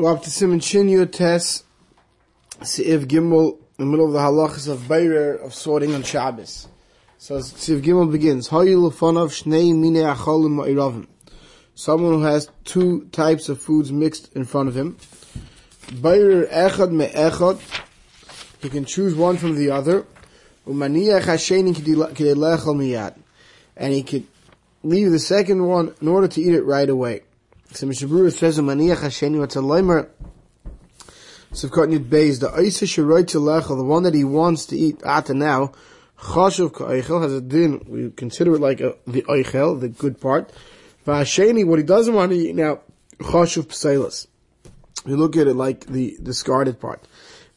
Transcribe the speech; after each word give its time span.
We're 0.00 0.14
up 0.14 0.22
to 0.22 0.30
Simon 0.30 0.60
Shin 0.60 0.88
Tes, 1.08 1.62
Siv 2.62 3.04
Gimel, 3.04 3.58
in 3.78 3.84
the 3.84 3.84
middle 3.84 4.06
of 4.06 4.12
the 4.14 4.18
halachas 4.18 4.66
of 4.66 4.78
Beirer 4.88 5.38
of 5.44 5.52
sorting 5.52 5.94
on 5.94 6.04
Shabbos. 6.04 6.68
So 7.18 7.36
Siv 7.36 7.82
Gimel 7.82 8.10
begins, 8.10 8.48
Hayu 8.48 8.90
Lefanov 8.90 9.28
Shnei 9.28 9.76
Mine 9.76 10.02
Acholim 10.02 10.52
Ma'iravim. 10.52 11.06
Someone 11.74 12.14
who 12.14 12.22
has 12.22 12.48
two 12.64 13.10
types 13.12 13.50
of 13.50 13.60
foods 13.60 13.92
mixed 13.92 14.34
in 14.34 14.46
front 14.46 14.70
of 14.70 14.74
him. 14.74 14.96
Beirer 15.88 16.50
Echad 16.50 16.90
Me 16.90 17.06
Echad, 17.08 17.60
he 18.62 18.70
can 18.70 18.86
choose 18.86 19.14
one 19.14 19.36
from 19.36 19.54
the 19.54 19.70
other. 19.70 20.06
Umaniach 20.66 21.24
Hasheni 21.24 21.74
Kidei 21.74 22.34
Lechel. 22.34 23.14
And 23.76 23.92
he 23.92 24.02
could 24.02 24.26
leave 24.82 25.10
the 25.10 25.18
second 25.18 25.66
one 25.66 25.94
in 26.00 26.08
order 26.08 26.26
to 26.26 26.40
eat 26.40 26.54
it 26.54 26.62
right 26.62 26.88
away. 26.88 27.20
So 27.72 27.86
Mishnah 27.86 28.08
Berurah 28.08 28.32
says, 28.32 28.58
"Maniach 28.58 28.96
Hasheni 28.96 29.36
leimer." 29.46 30.08
Sivkot 31.52 31.92
Yud 31.92 32.08
Beis, 32.08 32.40
the 32.40 32.48
Sheroy 32.48 33.24
Lechel, 33.24 33.76
the 33.76 33.84
one 33.84 34.04
that 34.04 34.14
he 34.14 34.22
wants 34.22 34.66
to 34.66 34.76
eat 34.76 35.00
ata 35.04 35.34
now, 35.34 35.72
Chashuv 36.18 36.72
Ka'eichel 36.72 37.22
has 37.22 37.32
a 37.32 37.40
din. 37.40 37.84
We 37.88 38.10
consider 38.10 38.54
it 38.54 38.60
like 38.60 38.80
a, 38.80 38.94
the 39.06 39.22
Eichel, 39.22 39.80
the 39.80 39.88
good 39.88 40.20
part. 40.20 40.52
V'Hasheni, 41.06 41.66
what 41.66 41.78
he 41.78 41.84
doesn't 41.84 42.14
want 42.14 42.30
to 42.32 42.38
eat 42.38 42.54
now, 42.54 42.80
Chashuv 43.18 43.66
Pselis. 43.66 44.26
We 45.06 45.14
look 45.14 45.36
at 45.36 45.46
it 45.46 45.54
like 45.54 45.86
the 45.86 46.16
discarded 46.22 46.78
part. 46.78 47.06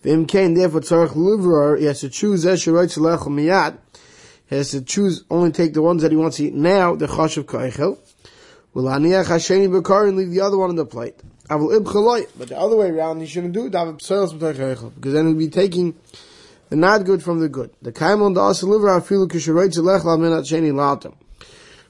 V'im 0.04 0.28
Kain, 0.28 0.54
therefore 0.54 0.82
Tzarech 0.82 1.10
Livrar, 1.10 1.78
he 1.78 1.86
has 1.86 2.00
to 2.00 2.10
choose 2.10 2.46
Esheroy 2.46 2.86
Lechel 2.98 3.28
Miyad. 3.28 3.78
He 4.48 4.56
has 4.56 4.72
to 4.72 4.82
choose 4.82 5.24
only 5.30 5.52
take 5.52 5.74
the 5.74 5.82
ones 5.82 6.02
that 6.02 6.12
he 6.12 6.18
wants 6.18 6.38
to 6.38 6.46
eat 6.46 6.54
now, 6.54 6.96
the 6.96 7.08
Chashuv 7.08 7.46
Ka'eichel. 7.46 7.98
Will 8.74 8.86
aniach 8.86 9.26
hasheni 9.26 9.70
bekar 9.70 10.08
and 10.08 10.18
leave 10.18 10.32
the 10.32 10.42
other 10.42 10.58
one 10.58 10.70
on 10.70 10.76
the 10.76 10.86
plate. 10.86 11.16
I 11.50 11.56
will 11.56 11.72
ib 11.74 11.84
but 12.38 12.48
the 12.48 12.58
other 12.58 12.76
way 12.76 12.90
around, 12.90 13.20
he 13.20 13.28
shouldn't 13.28 13.54
do 13.54 13.68
it. 13.68 13.72
Because 13.72 15.14
then 15.14 15.28
he'll 15.28 15.36
be 15.36 15.50
taking 15.50 15.94
the 16.70 16.76
not 16.76 17.06
good 17.06 17.22
from 17.22 17.40
the 17.40 17.50
good. 17.50 17.70
The 17.82 17.92
kaimon 17.92 18.34
da 18.34 18.48
liver 18.66 18.88
afilu 18.88 19.28
kisharoit 19.30 19.76
zelech 19.76 20.04
la 20.04 20.18
minat 20.18 20.50
sheni 20.50 20.72
latam. 20.72 21.14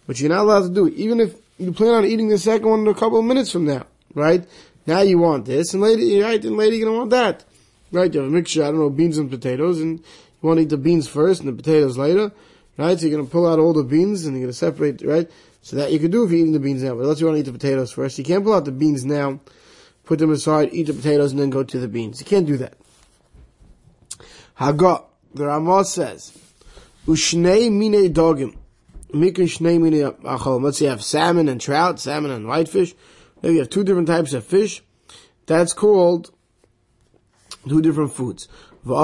But 0.05 0.19
you're 0.19 0.30
not 0.30 0.39
allowed 0.39 0.63
to 0.63 0.69
do 0.69 0.88
it, 0.88 0.95
even 0.95 1.22
if 1.22 1.35
you 1.57 1.72
plan 1.72 1.94
on 1.94 2.05
eating 2.05 2.27
the 2.27 2.38
second 2.38 2.67
one 2.67 2.81
in 2.81 2.88
a 2.88 2.94
couple 2.94 3.19
of 3.19 3.25
minutes 3.25 3.52
from 3.52 3.66
now, 3.66 3.85
right? 4.13 4.45
Now 4.85 5.00
you 5.00 5.17
want 5.19 5.45
this, 5.45 5.73
and 5.73 5.81
later, 5.81 6.25
right, 6.25 6.44
and 6.44 6.57
later 6.57 6.75
you're 6.75 6.88
gonna 6.88 6.97
want 6.97 7.11
that. 7.11 7.45
Right, 7.91 8.13
you 8.13 8.22
have 8.22 8.29
a 8.29 8.33
mixture, 8.33 8.63
I 8.63 8.67
don't 8.67 8.79
know, 8.79 8.89
beans 8.89 9.17
and 9.17 9.29
potatoes, 9.29 9.79
and 9.79 10.00
you 10.00 10.05
want 10.41 10.57
to 10.57 10.63
eat 10.63 10.69
the 10.69 10.77
beans 10.77 11.07
first 11.07 11.41
and 11.41 11.47
the 11.47 11.53
potatoes 11.53 11.97
later, 11.97 12.31
right? 12.77 13.00
So 13.00 13.05
you're 13.05 13.17
gonna 13.17 13.29
pull 13.29 13.47
out 13.47 13.59
all 13.59 13.72
the 13.72 13.83
beans 13.83 14.25
and 14.25 14.35
you're 14.35 14.47
gonna 14.47 14.53
separate, 14.53 15.02
right? 15.03 15.29
So 15.64 15.78
that 15.78 15.92
you 15.94 15.97
could 16.00 16.11
do 16.11 16.23
if 16.25 16.30
you're 16.30 16.42
eating 16.42 16.52
the 16.52 16.59
beans 16.59 16.83
now, 16.83 16.94
but 16.94 17.06
let's 17.06 17.22
you 17.22 17.25
want 17.25 17.38
to 17.38 17.39
eat 17.39 17.45
the 17.45 17.53
potatoes 17.53 17.92
first. 17.92 18.17
You 18.17 18.25
can't 18.25 18.44
pull 18.44 18.53
out 18.53 18.66
the 18.66 18.72
beans 18.72 19.06
now, 19.06 19.39
put 20.03 20.19
them 20.19 20.31
aside, 20.31 20.69
eat 20.73 20.88
the 20.88 20.94
potatoes, 20.94 21.31
and 21.31 21.39
then 21.39 21.50
go 21.50 21.64
to 21.64 21.80
the 21.80 21.88
beans. 21.88 22.19
You 22.19 22.25
can't 22.25 22.45
do 22.45 22.58
that. 22.58 22.73
Hagot, 24.59 25.06
the 25.34 25.45
Ramah 25.45 25.86
says, 25.86 26.38
Ushnei 27.08 27.72
mine 27.72 28.14
dogim. 28.14 28.58
Mikun 29.11 29.47
shnei 29.47 29.80
mine 29.80 30.11
achol. 30.23 30.61
Let's 30.61 30.80
say 30.80 30.86
you 30.86 30.91
have 30.91 31.02
salmon 31.03 31.47
and 31.47 31.61
trout, 31.61 32.00
salmon 32.00 32.31
and 32.31 32.45
whitefish. 32.45 32.94
Maybe 33.41 33.53
you 33.56 33.61
have 33.61 33.69
two 33.69 33.86
different 33.86 34.09
types 34.09 34.34
of 34.34 34.44
fish. 34.44 34.84
That's 35.45 35.72
called 35.72 36.31
two 37.67 37.81
different 37.81 38.14
foods. 38.14 38.47
You 38.86 38.91
can 38.91 39.02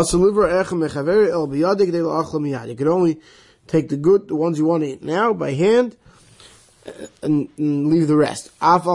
only 2.87 3.19
take 3.67 3.89
the 3.89 3.97
good, 3.97 4.27
the 4.27 4.35
ones 4.35 4.57
you 4.59 4.65
want 4.65 4.83
to 4.83 4.89
eat 4.89 5.03
now 5.03 5.31
by 5.33 5.53
hand, 5.53 5.95
and, 7.21 7.49
and 7.57 7.87
leave 7.87 8.07
the 8.07 8.15
rest. 8.15 8.51
Even 8.61 8.87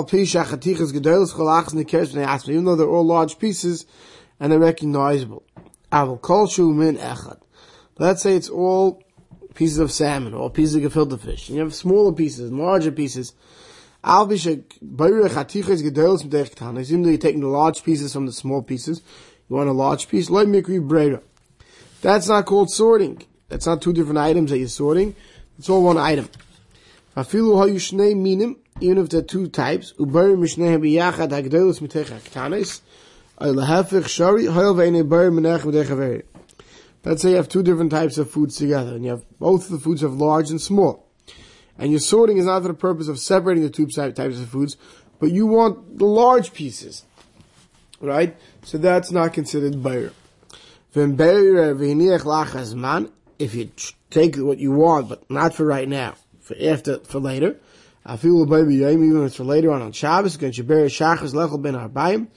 though 2.65 2.77
they're 2.77 2.89
all 2.89 3.07
large 3.07 3.39
pieces 3.39 3.87
and 4.41 4.53
they're 4.53 4.59
recognizable. 4.59 5.43
Let's 7.99 8.23
say 8.23 8.37
it's 8.37 8.49
all 8.49 9.03
pieces 9.55 9.79
of 9.79 9.93
salmon 9.93 10.35
or 10.35 10.51
pieces 10.51 10.75
of 10.75 10.83
gefilte 10.83 11.21
fish. 11.21 11.49
And 11.49 11.57
you 11.57 11.63
have 11.63 11.75
smaller 11.75 12.13
pieces, 12.13 12.51
and 12.51 12.59
larger 12.59 12.91
pieces. 12.91 13.33
Even 14.03 14.29
though 17.03 17.09
you're 17.09 17.19
taking 17.19 17.41
the 17.41 17.47
large 17.47 17.85
pieces 17.85 18.13
from 18.13 18.27
the 18.27 18.33
small 18.33 18.63
pieces, 18.63 19.01
you 19.49 19.57
want 19.57 19.69
a 19.69 19.73
large 19.73 20.09
piece, 20.09 20.29
That's 22.03 22.29
not 22.29 22.45
called 22.45 22.71
sorting. 22.71 23.23
That's 23.49 23.67
not 23.67 23.81
two 23.81 23.93
different 23.93 24.19
items 24.19 24.51
that 24.51 24.59
you're 24.59 24.69
sorting. 24.69 25.15
It's 25.59 25.71
all 25.71 25.83
one 25.83 25.97
item. 25.97 26.29
Afilu 27.17 27.55
hayu 27.55 27.77
shnei 27.77 28.17
minim, 28.17 28.57
even 28.81 28.99
if 28.99 29.15
are 29.15 29.23
two 29.23 29.47
types, 29.47 29.93
biyachad 29.93 31.31
hagdolus 31.31 31.79
shari, 34.09 34.47
mitech 34.47 36.23
Let's 37.05 37.23
say 37.23 37.31
you 37.31 37.37
have 37.37 37.49
two 37.49 37.63
different 37.63 37.93
types 37.93 38.19
of 38.19 38.29
foods 38.29 38.57
together, 38.57 38.97
and 38.97 39.05
you 39.05 39.11
have 39.11 39.25
both 39.39 39.69
the 39.69 39.79
foods 39.79 40.01
have 40.01 40.15
large 40.15 40.51
and 40.51 40.61
small. 40.61 41.07
And 41.79 41.93
your 41.93 42.01
sorting 42.01 42.39
is 42.39 42.47
not 42.47 42.63
for 42.63 42.69
the 42.69 42.75
purpose 42.75 43.07
of 43.07 43.21
separating 43.21 43.63
the 43.63 43.71
two 43.71 43.87
types 43.87 44.19
of 44.41 44.49
foods, 44.49 44.77
but 45.21 45.31
you 45.31 45.47
want 45.47 45.99
the 45.99 46.07
large 46.07 46.53
pieces. 46.53 47.05
Right? 48.01 48.37
So 48.65 48.77
that's 48.79 49.13
not 49.13 49.33
considered 49.33 49.75
bayr. 49.75 50.11
If 53.37 53.55
you 53.55 53.71
take 54.11 54.37
what 54.37 54.59
you 54.59 54.73
want, 54.73 55.09
but 55.09 55.31
not 55.31 55.55
for 55.55 55.65
right 55.65 55.89
now 55.89 56.15
for 56.45 56.55
after 56.61 57.01
for 57.01 57.19
later. 57.19 57.57
I 58.07 58.17
feel 58.19 58.45
baby 58.45 58.77
even 58.77 59.23
if 59.23 59.29
it's 59.29 59.37
for 59.37 59.45
later 59.45 59.73
on 59.73 59.83
on 59.83 59.93
Shabbos, 59.93 60.37
against 60.37 60.59
your 60.59 60.67
bury 60.67 60.89
shachas 60.89 61.33
lechel 61.33 61.61
ben 61.61 61.75
arbaim, 61.75 62.29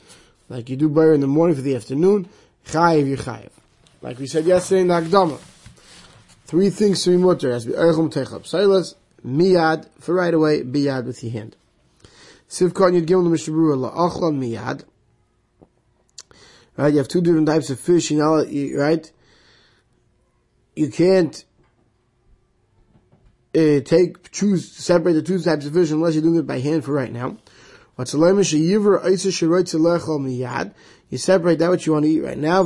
like 0.49 0.69
you 0.69 0.77
do 0.77 0.89
bury 0.89 1.13
in 1.13 1.21
the 1.21 1.27
morning 1.27 1.55
for 1.55 1.61
the 1.61 1.75
afternoon, 1.75 2.29
chayiv 2.65 3.05
you 3.05 3.17
chayiv. 3.17 3.49
Like 4.01 4.17
we 4.17 4.27
said 4.27 4.45
yesterday 4.45 4.81
in 4.81 4.87
the 4.87 4.93
Akdama. 4.93 5.39
Three 6.45 6.69
things 6.69 7.03
to 7.03 7.09
be 7.09 7.17
mutter 7.17 7.59
to 7.59 7.67
be 7.67 7.73
erchum 7.73 8.09
techab 8.09 8.43
seilas, 8.43 8.95
miyad, 9.25 9.89
for 9.99 10.15
right 10.15 10.33
away, 10.33 10.63
biyad 10.63 11.05
with 11.05 11.21
your 11.21 11.33
hand. 11.33 11.57
Sivkot 12.47 12.93
Yud 12.93 13.05
Gimel 13.05 13.29
Mishnah 13.29 13.53
Berurah 13.53 13.91
la'achla 13.91 14.31
miyad. 14.31 14.85
Right, 16.77 16.93
you 16.93 16.99
have 16.99 17.09
two 17.09 17.21
different 17.21 17.47
types 17.47 17.69
of 17.69 17.79
fish, 17.79 18.11
you 18.11 18.19
know, 18.19 18.45
right? 18.77 19.11
You 20.75 20.89
can't 20.89 21.43
uh, 23.57 23.81
take, 23.81 24.31
choose, 24.31 24.71
separate 24.71 25.13
the 25.13 25.23
two 25.23 25.39
types 25.39 25.65
of 25.65 25.73
fish 25.73 25.89
unless 25.91 26.13
you're 26.13 26.23
doing 26.23 26.37
it 26.37 26.45
by 26.45 26.59
hand 26.59 26.85
for 26.85 26.93
right 26.93 27.11
now. 27.11 27.37
You 27.97 28.05
separate 31.17 31.59
that 31.59 31.69
what 31.69 31.85
you 31.85 31.93
want 31.93 32.05
to 32.05 32.11
eat 32.11 32.19
right 32.19 32.37
now. 32.37 32.63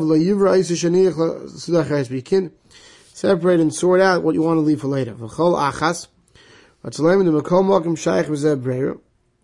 Separate 3.14 3.60
and 3.60 3.74
sort 3.74 4.02
out 4.02 4.24
what 4.24 4.36
you 4.36 4.42
want 4.42 4.58
to 4.58 4.62
leave 4.62 4.82
for 4.82 4.88
later. 4.88 5.16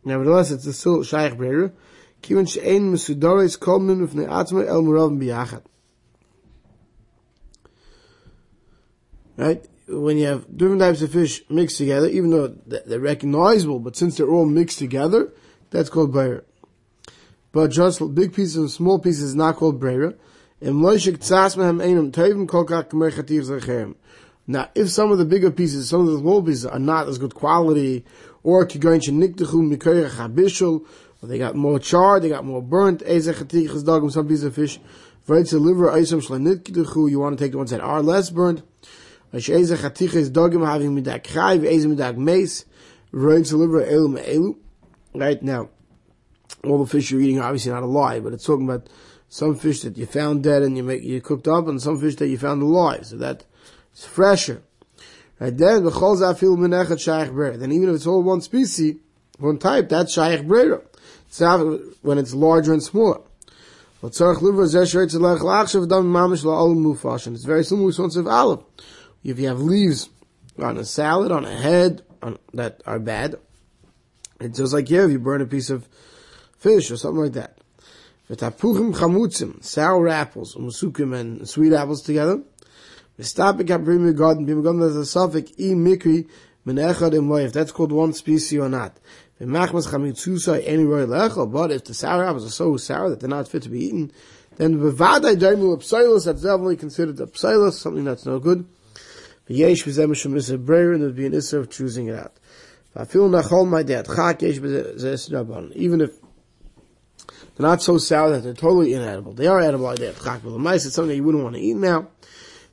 Nevertheless, 0.04 0.52
it's 0.52 0.78
still 0.78 1.04
shaykh 1.04 1.34
breira. 1.34 1.72
Kivan 2.22 2.50
she'ein 2.50 2.92
mesudaris 2.92 3.60
kol 3.60 3.80
min 3.80 4.06
mifnei 4.06 4.28
atzma 4.28 4.66
el 4.68 4.82
murav 4.82 5.18
biyachad. 5.18 5.64
Right? 9.38 9.64
When 9.88 10.18
you 10.18 10.28
have 10.28 10.46
different 10.56 10.82
types 10.82 11.02
of 11.02 11.12
fish 11.12 11.42
mixed 11.50 11.78
together, 11.78 12.08
even 12.08 12.30
though 12.30 12.56
they're 12.66 13.00
recognizable, 13.00 13.80
but 13.80 13.96
since 13.96 14.18
they're 14.18 14.30
all 14.30 14.46
mixed 14.46 14.80
together, 14.80 15.32
that's 15.70 15.90
called 15.90 16.12
brera. 16.12 16.42
But 17.52 17.72
just 17.72 18.02
big 18.14 18.34
pieces 18.34 18.58
and 18.58 18.70
small 18.70 19.00
pieces 19.00 19.24
is 19.24 19.36
not 19.36 19.56
called 19.56 19.80
brera. 19.80 20.14
Now, 20.62 21.00
if 24.76 24.90
some 24.90 25.12
of 25.12 25.18
the 25.18 25.26
bigger 25.26 25.52
pieces, 25.52 25.90
some 25.90 26.02
of 26.02 26.08
the 26.08 26.20
small 26.20 26.42
pieces 26.42 26.66
are 26.66 26.80
not 26.80 27.08
as 27.08 27.18
good 27.18 27.36
quality, 27.36 28.06
or 28.44 28.66
they 31.24 31.38
got 31.38 31.56
more 31.56 31.80
charred, 31.80 32.24
they 32.24 32.30
got 32.30 32.46
more 32.46 32.62
burnt, 32.62 33.02
some 33.02 34.28
pieces 34.28 34.44
of 34.44 34.56
fish, 34.56 34.80
you 35.28 37.20
want 37.20 37.38
to 37.38 37.44
take 37.44 37.52
the 37.52 37.58
ones 37.58 37.72
that 37.72 37.82
are 37.82 38.02
less 38.02 38.30
burnt, 38.30 38.62
Asheza 39.34 39.76
chaticha 39.76 40.16
is 40.16 40.32
dogim 40.32 40.66
having 40.66 40.96
midak 40.96 41.24
chai, 41.24 41.58
ve'eza 41.58 41.88
midak 41.88 42.16
roin 43.12 43.44
elu 43.44 44.10
me'elu. 44.12 44.56
Right 45.14 45.42
now, 45.42 45.70
all 46.64 46.78
the 46.84 46.90
fish 46.90 47.12
you're 47.12 47.22
eating 47.22 47.40
are 47.40 47.46
obviously 47.46 47.72
not 47.72 47.84
alive, 47.84 48.24
but 48.24 48.34
it's 48.34 48.46
talking 48.46 48.66
about 48.70 48.88
some 49.30 49.56
fish 49.56 49.82
that 49.82 49.98
you 49.98 50.06
found 50.06 50.44
dead 50.44 50.62
and 50.62 50.78
you 50.78 50.84
make, 50.84 51.04
you 51.04 51.20
cooked 51.20 51.48
up, 51.48 51.68
and 51.68 51.82
some 51.82 52.00
fish 52.00 52.16
that 52.18 52.28
you 52.28 52.38
found 52.38 52.62
alive, 52.62 53.06
so 53.06 53.18
that 53.18 53.44
it's 53.92 54.06
fresher. 54.06 54.62
Right 55.40 55.58
then, 55.58 55.84
the 55.84 55.92
cholz 55.92 56.22
afil 56.22 56.56
menechat 56.58 57.00
shaykh. 57.00 57.60
Then 57.60 57.72
even 57.72 57.90
if 57.90 57.96
it's 57.96 58.08
all 58.08 58.24
one 58.24 58.42
species, 58.42 58.96
one 59.40 59.58
type, 59.58 59.90
that's 59.90 60.14
shaykh 60.14 60.48
brera. 60.48 60.82
It's 61.28 61.42
not 61.42 61.60
when 62.02 62.18
it's 62.18 62.34
larger 62.34 62.72
and 62.72 62.82
smaller. 62.82 63.20
It's 64.02 64.20
very 64.20 64.38
similar 67.64 67.90
to 67.90 67.94
Sons 67.94 68.16
of 68.16 68.28
olive 68.28 68.64
if 69.28 69.40
you 69.40 69.48
have 69.50 69.60
leaves 69.60 70.10
on 70.58 70.78
a 70.78 70.86
salad, 70.86 71.32
on 71.32 71.44
a 71.44 71.56
head, 71.56 72.02
on, 72.24 72.40
that 72.54 72.82
are 72.86 72.98
bad, 72.98 73.36
it's 74.40 74.58
just 74.58 74.74
like 74.74 74.88
here 74.88 75.04
if 75.04 75.12
you 75.12 75.20
burn 75.20 75.42
a 75.42 75.46
piece 75.46 75.70
of 75.70 75.88
fish 76.58 76.90
or 76.90 76.98
something 76.98 77.24
like 77.24 77.34
that. 77.34 77.58
V'tapuchim 78.30 78.96
chamutzim, 78.96 79.62
sour 79.64 80.08
apples, 80.08 80.56
umusukim 80.56 81.14
and 81.14 81.48
sweet 81.48 81.74
apples 81.74 82.02
together. 82.02 82.42
V'stapik 83.20 83.70
ha-brim 83.70 84.16
garden, 84.16 84.46
bim 84.46 84.64
garden 84.64 84.80
there's 84.80 84.96
a 84.96 85.06
suffix, 85.06 85.52
i 85.60 85.74
mikri, 85.74 86.30
min 86.64 86.78
echad 86.78 87.14
im 87.14 87.30
if 87.34 87.52
that's 87.52 87.74
called 87.74 87.92
one 87.92 88.14
species 88.14 88.60
or 88.60 88.70
not. 88.70 88.98
V'machmas 89.42 89.90
chamitzusa, 89.90 90.64
any 90.66 90.86
roy 90.86 91.06
lechel, 91.06 91.52
but 91.52 91.72
if 91.72 91.84
the 91.84 91.94
sour 91.94 92.24
apples 92.24 92.46
are 92.46 92.50
so 92.50 92.78
sour 92.78 93.10
that 93.10 93.20
they're 93.20 93.30
not 93.30 93.50
fit 93.50 93.64
to 93.64 93.70
be 93.70 93.86
eaten, 93.86 94.10
then 94.56 94.78
v'vadai 94.78 95.36
daimul 95.36 95.78
psilus, 95.80 96.26
that's 96.26 96.44
definitely 96.44 96.78
considered 96.78 97.20
a 97.20 97.26
psilus, 97.26 97.74
something 97.74 98.06
that's 98.06 98.26
no 98.26 98.40
good. 98.40 98.66
V'yesh 99.50 99.84
v'zem 99.84 100.16
shem 100.16 100.34
isser 100.34 100.58
breyer, 100.64 100.94
and 100.94 101.02
there'd 101.04 101.16
be 101.16 101.26
an 101.26 101.34
isser 101.34 101.60
of 101.60 101.70
choosing 101.70 102.08
it 102.08 102.16
out. 102.16 102.34
Yesh 102.96 103.08
b'zeh 104.60 105.76
even 105.76 106.02
if 106.02 106.12
they're 107.56 107.68
not 107.68 107.82
so 107.82 107.98
sour 107.98 108.30
that 108.32 108.42
they're 108.44 108.54
totally 108.54 108.94
inedible. 108.94 109.34
They 109.34 109.48
are 109.48 109.60
edible 109.60 109.86
like 109.86 110.00
that. 110.00 110.18
Chak 110.24 110.44
mice, 110.44 110.86
it's 110.86 110.96
something 110.96 111.16
you 111.16 111.24
wouldn't 111.24 111.44
want 111.44 111.56
to 111.56 111.62
eat 111.62 111.76
now. 111.76 112.10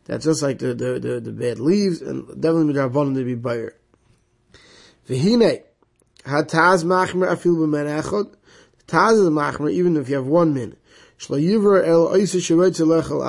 That's 0.05 0.25
just 0.25 0.43
like 0.43 0.59
the, 0.59 0.75
the, 0.75 0.99
the, 0.99 1.21
the 1.21 1.33
bad 1.33 1.59
leaves, 1.59 2.03
and 2.03 2.27
definitely 2.41 2.75
midrabanan 2.75 3.15
to 3.15 3.25
be 3.25 3.35
buyer. 3.35 3.75
V'hine, 5.09 5.63
hataz 6.25 6.85
machmer 6.85 7.31
afil 7.31 7.57
b'men 7.57 8.03
echod. 8.03 8.35
Taz 8.87 9.13
is 9.13 9.21
machmer 9.31 9.71
even 9.71 9.97
if 9.97 10.09
you 10.09 10.17
have 10.17 10.27
one 10.27 10.53
min. 10.53 10.77
Shlo 11.19 11.43
yiver 11.43 11.87
el 11.87 12.09
oisa 12.09 12.37
sheretz 12.37 12.81
lechel 12.81 13.23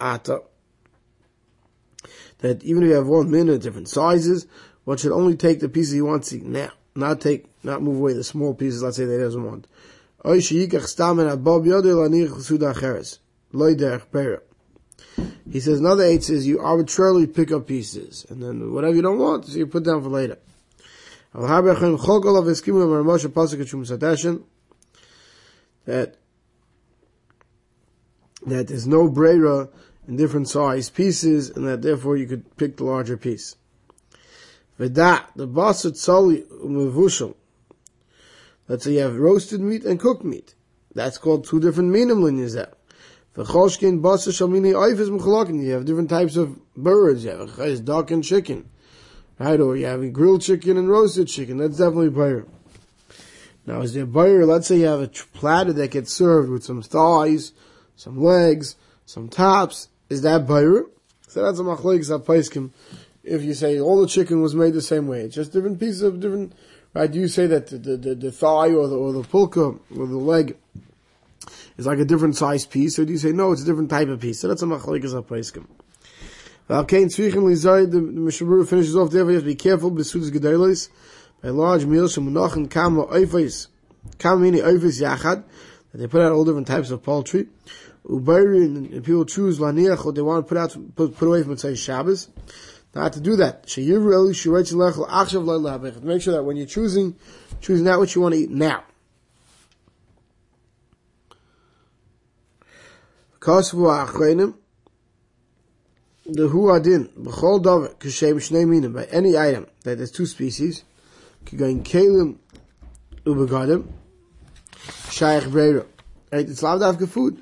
ata. 0.00 0.42
That 2.40 2.62
even 2.64 2.82
if 2.82 2.88
you 2.88 2.94
have 2.94 3.06
one 3.06 3.30
min 3.30 3.48
of 3.48 3.60
different 3.60 3.88
sizes, 3.88 4.46
one 4.84 4.96
should 4.96 5.12
only 5.12 5.36
take 5.36 5.60
the 5.60 5.68
pieces 5.68 5.94
he 5.94 6.02
wants 6.02 6.30
to 6.30 6.36
eat 6.36 6.44
now. 6.44 6.70
Not 6.94 7.20
take, 7.20 7.46
not 7.62 7.82
move 7.82 7.96
away 7.96 8.14
the 8.14 8.24
small 8.24 8.54
pieces, 8.54 8.82
let's 8.82 8.96
say 8.96 9.04
that 9.04 9.12
he 9.12 9.18
doesn't 9.18 9.44
want. 9.44 9.66
He 15.50 15.60
says 15.60 15.80
another 15.80 16.04
eight 16.04 16.22
says 16.24 16.46
you 16.46 16.60
arbitrarily 16.60 17.26
pick 17.26 17.52
up 17.52 17.66
pieces, 17.66 18.26
and 18.28 18.42
then 18.42 18.72
whatever 18.72 18.94
you 18.94 19.02
don't 19.02 19.18
want, 19.18 19.46
so 19.46 19.56
you 19.56 19.66
put 19.66 19.84
down 19.84 20.02
for 20.02 20.08
later. 20.08 20.38
That 25.86 26.16
that 28.46 28.68
there's 28.68 28.86
no 28.86 29.08
brera 29.08 29.68
in 30.08 30.16
different 30.16 30.48
size 30.48 30.90
pieces, 30.90 31.50
and 31.50 31.66
that 31.66 31.82
therefore 31.82 32.16
you 32.16 32.26
could 32.26 32.56
pick 32.56 32.76
the 32.76 32.84
larger 32.84 33.16
piece. 33.16 33.56
Vedat 34.78 35.24
the 35.36 35.46
basut 35.46 35.96
soli 35.96 36.42
umevushal. 36.64 37.34
Let's 38.66 38.84
say 38.84 38.92
you 38.92 39.00
have 39.00 39.16
roasted 39.16 39.60
meat 39.60 39.84
and 39.84 39.98
cooked 39.98 40.24
meat. 40.24 40.54
That's 40.94 41.18
called 41.18 41.44
two 41.44 41.60
different 41.60 41.90
minim 41.90 42.22
there. 42.22 42.72
V'choshkin 43.36 44.00
basa 44.00 44.30
shalmini 44.30 44.72
oifis 44.72 45.10
mchalakin. 45.10 45.62
You 45.62 45.72
have 45.72 45.84
different 45.84 46.10
types 46.10 46.36
of 46.36 46.58
birds. 46.76 47.24
You 47.24 47.30
have 47.30 47.58
a 47.58 47.76
duck 47.78 48.10
and 48.10 48.24
chicken. 48.24 48.68
Right? 49.38 49.60
Or 49.60 49.76
you 49.76 49.86
have 49.86 50.12
grilled 50.12 50.42
chicken 50.42 50.76
and 50.76 50.88
roasted 50.88 51.28
chicken. 51.28 51.58
That's 51.58 51.78
definitely 51.78 52.10
buyer. 52.10 52.46
Now, 53.66 53.82
is 53.82 53.94
there 53.94 54.06
buyer? 54.06 54.46
Let's 54.46 54.66
say 54.66 54.78
you 54.78 54.86
have 54.86 55.00
a 55.00 55.08
platter 55.08 55.72
that 55.72 55.92
gets 55.92 56.12
served 56.12 56.50
with 56.50 56.64
some 56.64 56.82
thighs, 56.82 57.52
some 57.96 58.20
legs, 58.20 58.74
some 59.10 59.28
tops. 59.28 59.88
Is 60.08 60.22
that 60.22 60.46
buyer? 60.46 60.84
So 61.26 61.42
that's 61.42 61.58
a 61.58 61.62
machlekes 61.62 62.16
apaiskim. 62.16 62.70
If 63.24 63.42
you 63.42 63.54
say 63.54 63.80
all 63.80 64.00
the 64.00 64.06
chicken 64.06 64.40
was 64.40 64.54
made 64.54 64.72
the 64.72 64.82
same 64.82 65.08
way, 65.08 65.22
it's 65.22 65.34
just 65.34 65.52
different 65.52 65.80
pieces 65.80 66.02
of 66.02 66.20
different, 66.20 66.52
right? 66.94 67.10
Do 67.10 67.18
you 67.18 67.28
say 67.28 67.46
that 67.48 67.66
the, 67.66 67.96
the, 67.96 68.14
the 68.14 68.32
thigh 68.32 68.72
or 68.72 68.86
the, 68.86 68.96
or 68.96 69.12
the 69.12 69.22
pulka 69.22 69.78
or 69.96 70.06
the 70.06 70.16
leg 70.16 70.56
is 71.76 71.86
like 71.86 71.98
a 71.98 72.04
different 72.04 72.36
size 72.36 72.66
piece, 72.66 72.98
or 72.98 73.04
do 73.04 73.12
you 73.12 73.18
say, 73.18 73.32
no, 73.32 73.52
it's 73.52 73.62
a 73.62 73.66
different 73.66 73.90
type 73.90 74.08
of 74.08 74.20
piece? 74.20 74.40
So 74.40 74.48
that's 74.48 74.62
a 74.62 74.66
machlekes 74.66 75.12
apaiskim. 75.12 75.66
Valkein 76.68 77.06
tzvichim 77.06 77.42
lizay, 77.42 77.90
the 77.90 78.00
Mishnah 78.00 78.46
Berurah 78.46 78.68
finishes 78.68 78.96
off 78.96 79.10
there, 79.10 79.24
you 79.24 79.34
have 79.34 79.42
to 79.42 79.46
be 79.46 79.56
careful, 79.56 79.90
besudis 79.90 80.30
gedelis, 80.30 80.88
by 81.42 81.48
large 81.48 81.84
meals, 81.84 82.16
shemunachin 82.16 82.70
kama 82.70 83.06
oifes, 83.06 83.66
kama 84.18 84.40
mini 84.40 84.60
yachad, 84.60 85.42
they 85.92 86.06
put 86.06 86.22
out 86.22 86.30
all 86.32 86.44
different 86.44 86.68
types 86.68 86.90
of 86.92 87.02
poultry. 87.02 87.48
Ubayri, 88.06 88.64
and 88.64 89.04
people 89.04 89.24
choose 89.24 89.58
laniach, 89.58 90.04
what 90.04 90.14
they 90.14 90.22
want 90.22 90.44
to 90.44 90.48
put 90.48 90.58
out, 90.58 90.76
put, 90.94 91.16
put 91.16 91.26
away 91.26 91.42
from, 91.42 91.56
say, 91.56 91.74
Shabbos. 91.74 92.28
Not 92.94 93.12
to 93.12 93.20
do 93.20 93.36
that. 93.36 93.66
Sheyivru 93.66 94.12
eli 94.12 94.32
shiretz 94.32 94.72
lechel 94.72 95.08
achshav 95.08 95.44
lo 95.44 96.00
Make 96.02 96.22
sure 96.22 96.34
that 96.34 96.42
when 96.42 96.56
you're 96.56 96.66
choosing, 96.66 97.14
choosing 97.60 97.84
that 97.84 97.98
what 97.98 98.14
you 98.14 98.20
want 98.20 98.34
to 98.34 98.40
eat 98.40 98.50
now. 98.50 98.82
Kosvu 103.38 104.06
achreinim, 104.06 104.54
the 106.26 106.48
huadin 106.48 107.10
b'chol 107.14 107.62
davar 107.62 107.94
kashem 107.94 108.34
shnei 108.34 108.68
minim 108.68 108.92
by 108.92 109.04
any 109.04 109.38
item 109.38 109.66
that 109.84 109.98
has 109.98 110.10
two 110.10 110.26
species, 110.26 110.84
kigain 111.44 111.82
kalim 111.84 112.38
ubegadim 113.24 113.88
shayach 114.74 115.44
breira. 115.44 115.86
Right, 116.32 116.48
it's 116.48 116.62
lavdavka 116.62 117.08
food 117.08 117.40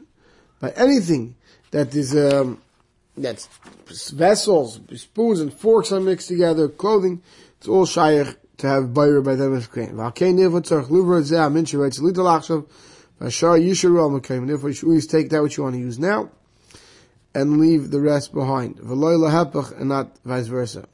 by 0.60 0.70
anything 0.70 1.36
that 1.70 1.94
is 1.94 2.16
um, 2.16 2.60
that's 3.16 3.48
vessels, 4.12 4.80
spoons 4.94 5.40
and 5.40 5.52
forks 5.52 5.92
are 5.92 6.00
mixed 6.00 6.28
together, 6.28 6.68
clothing. 6.68 7.22
It's 7.58 7.68
all 7.68 7.86
shayach 7.86 8.36
to 8.58 8.66
have 8.66 8.84
bayra 8.84 9.24
by 9.24 9.34
them 9.34 9.54
as 9.54 9.66
kain. 9.66 9.96
Therefore, 14.46 14.68
you 14.68 14.74
should 14.74 14.86
always 14.86 15.06
take 15.06 15.30
that 15.30 15.42
which 15.42 15.56
you 15.56 15.62
want 15.64 15.74
to 15.74 15.80
use 15.80 15.98
now 15.98 16.30
and 17.34 17.58
leave 17.60 17.90
the 17.90 18.00
rest 18.00 18.32
behind. 18.32 18.78
And 18.78 19.88
not 19.88 20.18
vice 20.24 20.46
versa. 20.46 20.88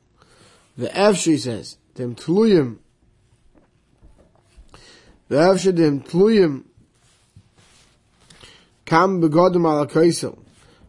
The 0.77 0.89
Efshi 0.89 1.39
says, 1.39 1.79
dem 1.95 2.15
tluyim, 2.15 2.79
the 5.29 5.37
Efshi 5.37 5.75
dem 5.75 6.01
tluyim, 6.03 6.65
kam 8.95 9.21
begodim 9.21 9.65
kaisel. 9.91 10.39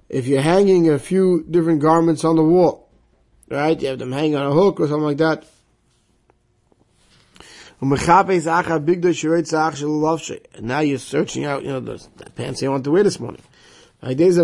If 0.09 0.27
you're 0.27 0.41
hanging 0.41 0.89
a 0.89 0.99
few 0.99 1.43
different 1.49 1.81
garments 1.81 2.23
on 2.23 2.35
the 2.35 2.43
wall, 2.43 2.87
right, 3.49 3.81
you 3.81 3.87
have 3.87 3.97
them 3.97 4.11
hanging 4.11 4.35
on 4.35 4.45
a 4.45 4.53
hook 4.53 4.79
or 4.79 4.87
something 4.87 5.09
like 5.11 5.17
that, 5.17 5.43
um, 7.81 7.91
and 7.93 8.01
now 10.61 10.79
you're 10.81 10.99
searching 10.99 11.45
out, 11.45 11.63
you 11.63 11.69
know, 11.69 11.79
the, 11.79 12.07
the 12.17 12.29
pants 12.29 12.61
you 12.61 12.69
want 12.69 12.83
to 12.83 12.91
wear 12.91 13.01
this 13.01 13.19
morning. 13.19 13.41
Therefore, 14.01 14.37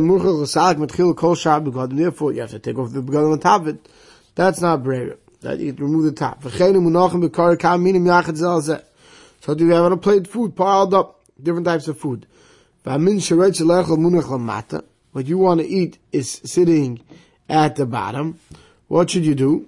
you 2.34 2.42
have 2.42 2.50
to 2.50 2.60
take 2.60 2.80
off 2.80 2.92
the 2.92 3.04
begadim 3.04 3.32
on 3.32 3.40
top 3.40 3.62
of 3.62 3.68
it. 3.68 3.88
That's 4.34 4.60
not 4.60 4.84
brera. 4.84 5.18
That 5.42 5.60
you 5.60 5.74
remove 5.74 6.06
the 6.06 6.12
top. 6.14 6.44
So 6.44 6.50
do 9.56 9.66
you 9.66 9.72
have 9.72 9.92
a 9.92 9.98
plate 9.98 10.28
food 10.28 10.56
piled 10.56 10.94
up, 10.94 11.22
different 11.42 11.66
types 11.66 11.88
of 11.88 12.00
food. 12.00 12.28
What 12.84 13.00
you 15.28 15.38
want 15.38 15.60
to 15.60 15.68
eat 15.68 15.98
is 16.12 16.42
sitting 16.44 17.02
at 17.48 17.76
the 17.76 17.86
bottom. 17.86 18.40
What 18.88 19.10
should 19.10 19.26
you 19.26 19.36
do? 19.36 19.68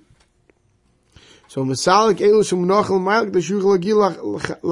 So 1.48 1.64
misalik 1.64 2.18
elu 2.18 2.42
shemunachal 2.42 3.00
ma'alik 3.00 3.32
the 3.34 3.40
shuchal 3.40 3.78
agil. 3.78 4.66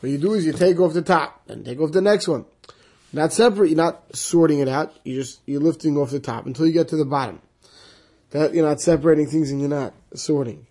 What 0.00 0.10
you 0.10 0.18
do 0.18 0.34
is 0.34 0.44
you 0.44 0.52
take 0.52 0.80
off 0.80 0.92
the 0.92 1.02
top 1.02 1.42
and 1.48 1.64
take 1.64 1.78
off 1.80 1.92
the 1.92 2.00
next 2.00 2.26
one. 2.26 2.44
Not 3.12 3.32
separate, 3.32 3.68
you're 3.68 3.76
not 3.76 4.16
sorting 4.16 4.58
it 4.58 4.68
out. 4.68 4.94
You 5.04 5.14
just, 5.16 5.40
you're 5.46 5.60
lifting 5.60 5.96
off 5.96 6.10
the 6.10 6.20
top 6.20 6.46
until 6.46 6.66
you 6.66 6.72
get 6.72 6.88
to 6.88 6.96
the 6.96 7.04
bottom. 7.04 7.40
That, 8.30 8.54
you're 8.54 8.66
not 8.66 8.80
separating 8.80 9.26
things 9.26 9.50
and 9.50 9.60
you're 9.60 9.70
not 9.70 9.94
sorting. 10.14 10.66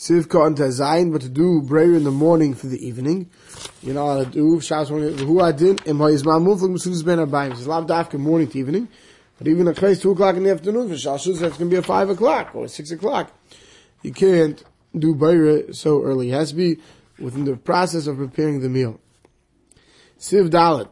Sivka 0.00 0.46
and 0.46 0.56
Zayin, 0.56 1.12
but 1.12 1.20
to 1.20 1.28
do 1.28 1.62
prayer 1.68 1.92
in 1.92 2.04
the 2.04 2.10
morning 2.10 2.54
for 2.54 2.68
the 2.68 2.86
evening, 2.86 3.28
you 3.82 3.92
know 3.92 4.06
how 4.06 4.24
to 4.24 4.30
do 4.30 4.58
Shabbos 4.58 4.90
morning. 4.90 5.18
Who 5.18 5.42
I 5.42 5.52
did 5.52 5.86
in 5.86 5.96
my 5.96 6.08
Ismail 6.08 6.40
Muflik 6.40 6.70
Mesudus 6.70 7.04
Ben 7.04 7.18
Abayim. 7.18 7.50
It's 7.50 7.66
lav 7.66 7.86
dafka 7.86 8.18
morning 8.18 8.48
to 8.48 8.58
evening, 8.58 8.88
but 9.36 9.46
even 9.46 9.68
a 9.68 9.72
at 9.72 10.00
two 10.00 10.12
o'clock 10.12 10.36
in 10.36 10.44
the 10.44 10.52
afternoon 10.52 10.88
for 10.88 10.96
Shabbos, 10.96 11.38
that's 11.40 11.58
going 11.58 11.68
to 11.68 11.74
be 11.74 11.76
a 11.76 11.82
five 11.82 12.08
o'clock 12.08 12.54
or 12.54 12.66
six 12.66 12.90
o'clock. 12.90 13.30
You 14.00 14.12
can't 14.14 14.64
do 14.98 15.14
bayra 15.14 15.74
so 15.76 16.02
early. 16.02 16.30
It 16.30 16.32
has 16.32 16.48
to 16.52 16.56
be 16.56 16.78
within 17.18 17.44
the 17.44 17.58
process 17.58 18.06
of 18.06 18.16
preparing 18.16 18.62
the 18.62 18.70
meal. 18.70 18.98
Siv 20.18 20.48
Dalit. 20.48 20.88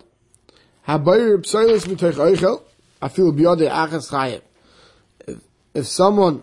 Habayr 0.87 1.39
psilis 1.39 1.87
mitoich 1.87 2.17
oichel, 2.17 2.63
afil 3.01 3.33
biyode 3.33 3.71
achas 3.71 4.11
chayev. 4.11 4.43
If 5.73 5.87
someone 5.87 6.43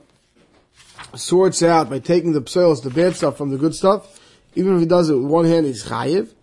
sorts 1.18 1.64
out 1.64 1.90
by 1.90 2.00
taking 2.00 2.34
the 2.34 2.42
psilis, 2.42 2.84
the 2.84 2.90
bad 2.90 3.16
stuff 3.16 3.38
from 3.38 3.50
the 3.50 3.58
good 3.58 3.74
stuff, 3.74 4.20
even 4.56 4.76
if 4.76 4.80
he 4.82 4.86
does 4.86 5.10
it 5.10 5.16
with 5.16 5.26
one 5.26 5.46
hand, 5.46 5.66
he's 5.66 5.86
chayev. 5.86 6.34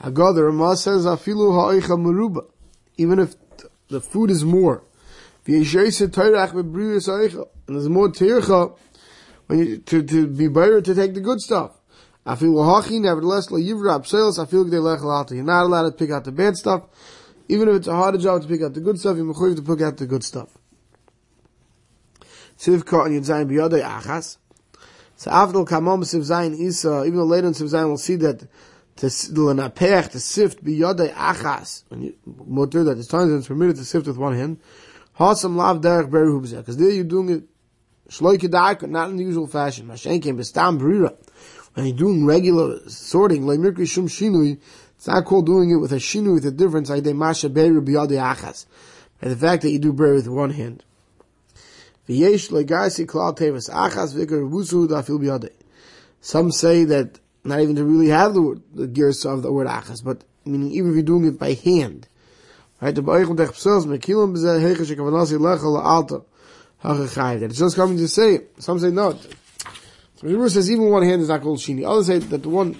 Hagad, 0.00 0.34
the 0.34 0.44
Ramah 0.44 0.76
says, 0.76 1.06
afilu 1.06 1.52
ha'oichel 1.52 1.98
meruba. 1.98 2.46
Even 2.96 3.18
if 3.18 3.34
the 3.88 4.00
food 4.00 4.30
is 4.30 4.44
more. 4.44 4.82
And 5.46 5.56
there's 5.56 5.74
more 7.88 8.08
tircha 8.08 8.76
when 9.46 9.58
you, 9.58 9.78
to, 9.78 10.02
to 10.02 10.26
be 10.26 10.48
better 10.48 10.80
to 10.80 10.94
take 10.94 11.14
the 11.14 11.20
good 11.20 11.40
stuff. 11.40 11.72
Feel 12.24 12.54
hachi, 12.54 13.00
nevertheless, 13.00 13.50
la 13.50 13.58
yivra 13.58 14.00
abselos, 14.00 14.42
I 14.42 14.46
feel 14.46 14.64
they 14.64 14.78
lech 14.78 15.00
You're 15.30 15.44
not 15.44 15.64
allowed 15.64 15.90
to 15.90 15.92
pick 15.92 16.10
out 16.10 16.24
the 16.24 16.32
bad 16.32 16.56
stuff. 16.56 16.84
Even 17.48 17.68
if 17.68 17.76
it's 17.76 17.88
a 17.88 17.94
harder 17.94 18.16
job 18.16 18.40
to 18.40 18.48
pick 18.48 18.62
out 18.62 18.72
the 18.72 18.80
good 18.80 18.98
stuff, 18.98 19.18
you're 19.18 19.26
mechuyev 19.26 19.56
to 19.56 19.62
pick 19.62 19.82
out 19.82 19.98
the 19.98 20.06
good 20.06 20.24
stuff. 20.24 20.48
Sivka 22.58 23.06
and 23.06 23.22
Yudzayin 23.22 23.50
biyodei 23.50 23.82
achas. 23.82 24.38
So 25.16 25.30
after 25.30 25.58
kamom 25.58 26.02
siv 26.04 26.20
zayin 26.20 26.58
isa, 26.58 27.04
even 27.06 27.18
though 27.18 27.24
later 27.24 27.48
in 27.48 27.52
siv 27.54 27.72
zayin 27.72 27.86
we'll 27.86 27.98
see 27.98 28.16
that 28.16 28.40
to 28.96 29.06
lenapech, 29.06 30.10
to 30.10 30.20
sift 30.20 30.64
biyodei 30.64 31.12
achas, 31.12 31.84
when 31.88 32.14
mutter 32.24 32.84
that 32.84 32.98
it's 32.98 33.08
times 33.08 33.32
it's 33.32 33.48
permitted 33.48 33.76
to 33.76 33.84
sift 33.84 34.06
with 34.06 34.18
one 34.18 34.34
hand, 34.34 34.60
hasam 35.18 35.56
lav 35.56 35.80
derech 35.80 36.10
beru 36.10 36.40
hubzeh, 36.40 36.58
because 36.58 36.76
there 36.76 36.90
you're 36.90 37.04
doing 37.04 37.28
it 37.28 37.42
shloike 38.08 38.50
dark, 38.50 38.82
not 38.82 39.10
in 39.10 39.16
the 39.16 39.24
usual 39.24 39.46
fashion. 39.46 39.86
Mashenkim 39.86 40.36
bestam 40.36 40.78
brira. 40.78 41.14
When 41.74 41.86
you're 41.86 41.96
doing 41.96 42.24
regular 42.24 42.88
sorting, 42.88 43.46
like 43.46 43.58
mirkri 43.58 43.88
shum 43.88 44.08
shinui, 44.08 44.60
it's 44.96 45.06
not 45.06 45.24
called 45.24 45.46
doing 45.46 45.70
it 45.70 45.76
with 45.76 45.92
a 45.92 45.96
shinui 45.96 46.34
with 46.34 46.46
a 46.46 46.50
difference, 46.50 46.90
like 46.90 47.02
de 47.02 47.14
masha 47.14 47.48
beru 47.48 47.82
biyodei 47.82 48.34
achas. 48.34 48.66
And 49.20 49.32
the 49.32 49.36
fact 49.36 49.62
that 49.62 49.70
you 49.70 49.78
do 49.78 49.92
beru 49.92 50.14
with 50.14 50.28
one 50.28 50.50
hand. 50.50 50.84
Some 52.06 52.38
say 56.52 56.84
that 56.84 57.18
not 57.44 57.60
even 57.60 57.76
to 57.76 57.84
really 57.84 58.08
have 58.08 58.34
the, 58.34 58.42
word, 58.42 58.62
the 58.74 58.86
gears 58.86 59.24
of 59.24 59.42
the 59.42 59.52
word 59.52 59.66
achas, 59.66 60.04
but 60.04 60.24
meaning 60.44 60.70
even 60.72 60.90
if 60.90 60.96
you're 60.96 61.02
doing 61.02 61.24
it 61.26 61.38
by 61.38 61.54
hand. 61.54 62.08
Right, 62.80 62.94
ha'chachayv. 66.84 67.42
It's 67.42 67.58
just 67.58 67.76
coming 67.76 67.96
to 67.96 68.08
say. 68.08 68.40
Some 68.58 68.78
say 68.78 68.90
no. 68.90 69.18
So 70.16 70.26
the 70.26 70.50
says 70.50 70.70
even 70.70 70.90
one 70.90 71.02
hand 71.02 71.22
is 71.22 71.28
not 71.28 71.40
called 71.40 71.58
shini. 71.58 71.88
Others 71.88 72.06
say 72.06 72.18
that 72.18 72.42
the 72.42 72.48
one, 72.48 72.76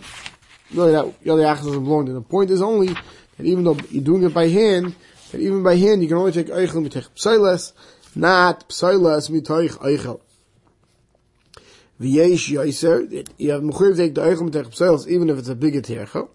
really 0.73 0.93
that 0.93 1.23
the 1.23 1.33
other 1.33 1.45
achas 1.45 1.65
doesn't 1.65 1.85
belong 1.85 2.07
to. 2.07 2.13
The 2.13 2.21
point 2.21 2.51
is 2.51 2.61
only 2.61 2.89
that 2.89 3.47
even 3.47 3.65
though 3.65 3.79
you're 3.91 4.05
doing 4.05 4.25
it 4.25 4.35
by 4.35 4.49
hand, 4.49 4.95
that 5.33 5.41
even 5.41 5.63
by 5.63 5.77
hand 5.77 6.03
you 6.03 6.09
can 6.09 6.19
only 6.19 6.33
take 6.33 6.49
eichel 6.49 7.75
not 8.17 8.69
psoilas 8.69 9.31
mitoich 9.31 9.79
eichel. 9.79 10.21
V'yesh 12.01 12.53
yoiser, 12.53 13.29
you 13.39 13.51
have 13.51 13.63
mechuyev 13.63 13.97
take 13.97 14.15
the 14.15 14.21
eichel 14.23 14.51
mitech 14.51 14.67
psoilas, 14.67 15.07
even 15.07 15.31
if 15.31 15.39
it's 15.39 15.49
a 15.49 15.55
bigger 15.55 15.81
terchel. 15.81 16.29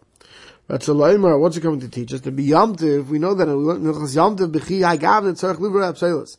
But 0.70 0.84
so 0.84 0.94
Leimer, 0.94 1.40
what's 1.40 1.58
it 1.58 1.62
coming 1.62 1.80
to 1.80 1.90
teach 1.90 2.14
us? 2.14 2.22
To 2.22 2.32
be 2.32 2.50
yamtiv, 2.50 3.08
we 3.08 3.18
know 3.18 3.34
that 3.34 3.48
in 3.48 3.56
Milchas 3.56 4.16
Yamtiv, 4.16 4.52
b'chi 4.52 4.82
ha'gav, 4.82 5.24
the 5.24 5.32
tzarech 5.32 5.60
liver 5.60 5.82
ha'psoilas. 5.82 6.38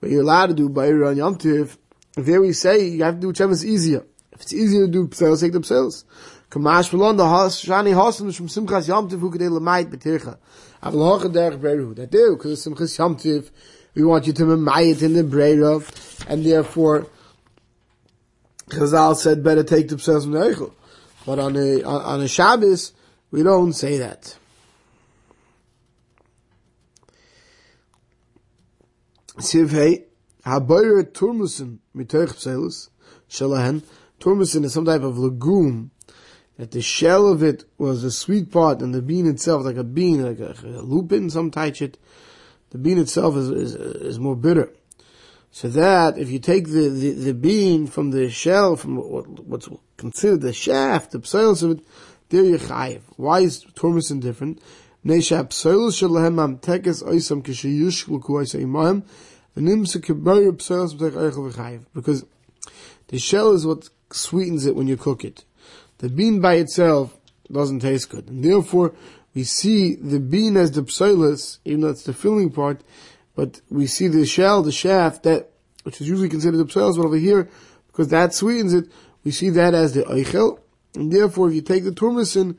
What 0.00 0.10
you're 0.10 0.22
allowed 0.22 0.46
to 0.46 0.54
do 0.54 0.68
by 0.68 0.88
on 0.88 1.14
yamtiv, 1.14 1.76
there 2.16 2.40
we 2.40 2.52
say 2.52 2.88
you 2.88 3.04
have 3.04 3.14
to 3.14 3.20
do 3.20 3.28
whichever 3.28 3.52
is 3.52 3.64
easier. 3.64 4.04
If 4.32 4.40
it's 4.42 4.52
easier 4.52 4.86
to 4.86 4.90
do 4.90 5.06
psoilas, 5.06 5.40
take 5.40 5.52
the 5.52 5.60
psoilas. 5.60 6.02
Kamash 6.50 6.90
v'lon, 6.90 7.16
the 7.16 7.22
shani 7.22 7.94
hosen 7.94 8.32
from 8.32 8.48
Simchas 8.48 8.88
Yamtiv, 8.88 9.20
hu 9.20 9.30
kedei 9.30 9.48
l'mayit 9.48 9.88
b'tircha. 9.88 10.38
Aval 10.82 11.20
hocha 11.20 11.32
derech 11.32 11.60
beru. 11.60 11.94
That 11.94 12.10
do, 12.10 12.34
because 12.36 12.66
Simchas 12.66 12.98
Yamtiv, 12.98 13.50
we 13.94 14.04
want 14.04 14.26
you 14.26 14.32
to 14.32 14.52
it 14.52 15.02
in 15.02 15.14
the 15.14 15.22
Breira, 15.24 16.26
and 16.28 16.44
therefore, 16.44 17.06
Chazal 18.68 19.16
said 19.16 19.42
better 19.42 19.64
take 19.64 19.88
the 19.88 19.96
Psels 19.96 20.22
from 20.22 20.32
the 20.32 20.40
Eichel. 20.40 20.72
But 21.26 21.38
on 21.38 21.56
a, 21.56 21.82
on, 21.82 22.20
a 22.20 22.28
Shabbos, 22.28 22.92
we 23.30 23.42
don't 23.42 23.72
say 23.72 23.98
that. 23.98 24.36
Sivhei, 29.38 30.04
habayre 30.44 31.04
turmusin 31.04 31.78
mitoich 31.96 32.34
pselus, 32.34 32.90
shalahen, 33.28 33.82
turmusin 34.20 34.64
is 34.64 34.72
some 34.72 34.84
type 34.84 35.02
of 35.02 35.18
legume, 35.18 35.90
that 36.58 36.70
the 36.72 36.82
shell 36.82 37.26
of 37.26 37.42
it 37.42 37.64
was 37.78 38.02
the 38.02 38.10
sweet 38.10 38.52
part, 38.52 38.82
and 38.82 38.94
the 38.94 39.02
bean 39.02 39.26
itself, 39.26 39.64
like 39.64 39.76
a 39.76 39.84
bean, 39.84 40.24
like 40.24 40.40
a, 40.40 40.54
a 40.62 40.82
lupin, 40.82 41.30
some 41.30 41.50
type 41.50 41.76
shit, 41.76 41.98
the 42.70 42.78
bean 42.78 42.98
itself 42.98 43.36
is, 43.36 43.50
is, 43.50 43.74
is 43.74 44.18
more 44.18 44.36
bitter. 44.36 44.72
So 45.52 45.68
that 45.68 46.16
if 46.16 46.30
you 46.30 46.38
take 46.38 46.68
the, 46.68 46.88
the, 46.88 47.10
the 47.12 47.34
bean 47.34 47.86
from 47.88 48.12
the 48.12 48.30
shell, 48.30 48.76
from 48.76 48.96
what, 48.96 49.28
what's 49.44 49.68
considered 49.96 50.42
the 50.42 50.52
shaft, 50.52 51.10
the 51.10 51.18
psoilus 51.18 51.62
of 51.64 51.72
it, 51.72 51.80
there 52.28 52.44
you 52.44 52.58
chayiv. 52.58 53.00
Why 53.16 53.40
is 53.40 53.64
turmicin 53.74 54.20
different? 54.20 54.62
Because 61.94 62.24
the 63.08 63.18
shell 63.18 63.52
is 63.52 63.66
what 63.66 63.88
sweetens 64.12 64.66
it 64.66 64.76
when 64.76 64.86
you 64.86 64.96
cook 64.96 65.24
it. 65.24 65.44
The 65.98 66.08
bean 66.08 66.40
by 66.40 66.54
itself 66.54 67.18
doesn't 67.52 67.80
taste 67.80 68.10
good. 68.10 68.28
And 68.28 68.44
therefore, 68.44 68.94
we 69.34 69.44
see 69.44 69.94
the 69.94 70.20
bean 70.20 70.56
as 70.56 70.72
the 70.72 70.82
psoilus, 70.82 71.58
even 71.64 71.82
though 71.82 71.88
it's 71.88 72.04
the 72.04 72.12
filling 72.12 72.50
part, 72.50 72.82
but 73.34 73.60
we 73.70 73.86
see 73.86 74.08
the 74.08 74.26
shell, 74.26 74.62
the 74.62 74.72
shaft, 74.72 75.22
that, 75.22 75.50
which 75.84 76.00
is 76.00 76.08
usually 76.08 76.28
considered 76.28 76.58
the 76.58 76.64
psoilus, 76.64 76.96
but 76.96 77.06
over 77.06 77.16
here, 77.16 77.48
because 77.86 78.08
that 78.08 78.34
sweetens 78.34 78.74
it, 78.74 78.90
we 79.24 79.30
see 79.30 79.50
that 79.50 79.74
as 79.74 79.94
the 79.94 80.02
eichel, 80.02 80.58
and 80.94 81.12
therefore 81.12 81.48
if 81.48 81.54
you 81.54 81.62
take 81.62 81.84
the 81.84 81.90
turmicin, 81.90 82.56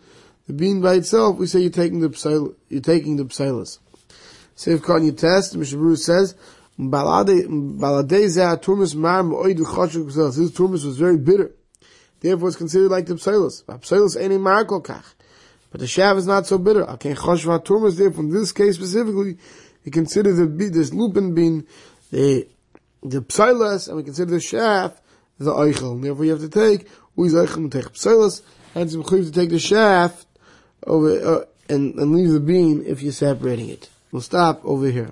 the 0.47 0.53
bean 0.53 0.81
by 0.81 0.95
itself, 0.95 1.37
we 1.37 1.47
say 1.47 1.59
you're 1.59 1.69
taking 1.69 1.99
the 1.99 2.09
psoil, 2.09 2.55
you're 2.69 2.81
taking 2.81 3.17
the 3.17 3.25
psoilus. 3.25 3.79
Save 4.55 4.83
Khan 4.83 5.05
you 5.05 5.11
test, 5.11 5.55
Mishnah 5.55 5.77
Berurah 5.77 5.97
says, 5.97 6.35
turmus 6.79 8.95
mar 8.95 9.23
This 9.23 10.51
turmus 10.51 10.85
was 10.85 10.97
very 10.97 11.17
bitter. 11.17 11.51
Therefore 12.21 12.49
it's 12.49 12.57
considered 12.57 12.91
like 12.91 13.07
the 13.07 13.15
psoilus. 13.15 13.63
Psoilus 13.65 14.19
ain't 14.19 14.33
a 14.33 14.37
markol 14.37 14.83
kach. 14.83 15.03
But 15.71 15.79
the 15.79 15.87
shav 15.87 16.17
is 16.17 16.27
not 16.27 16.45
so 16.45 16.57
bitter. 16.57 16.87
Okay, 16.91 17.13
choshva 17.13 17.63
turmas 17.63 17.97
there 17.97 18.11
from 18.11 18.29
this 18.29 18.51
case 18.51 18.75
specifically, 18.75 19.37
we 19.83 19.91
consider 19.91 20.33
the 20.33 20.45
this 20.69 20.93
lupin 20.93 21.33
being 21.33 21.65
the 22.11 22.47
the 23.01 23.21
psilas, 23.21 23.87
and 23.87 23.97
we 23.97 24.03
consider 24.03 24.31
the 24.31 24.37
shav 24.37 24.93
the 25.39 25.51
eichel. 25.51 25.93
And 25.93 26.03
therefore, 26.03 26.25
you 26.25 26.31
have 26.31 26.41
to 26.41 26.49
take 26.49 26.81
is 26.81 27.33
eichel 27.33 27.71
take 27.71 27.85
psilas, 27.93 28.41
and 28.75 28.83
it's 28.83 28.93
to 28.93 29.31
take 29.31 29.49
the 29.49 29.59
shaft 29.59 30.27
over 30.85 31.41
uh, 31.41 31.45
and 31.69 31.95
and 31.95 32.13
leave 32.13 32.31
the 32.31 32.39
bean 32.39 32.83
if 32.85 33.01
you're 33.01 33.13
separating 33.13 33.69
it. 33.69 33.89
We'll 34.11 34.21
stop 34.21 34.63
over 34.65 34.89
here. 34.89 35.09